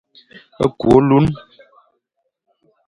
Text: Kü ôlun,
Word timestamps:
Kü 0.79 0.87
ôlun, 0.95 1.25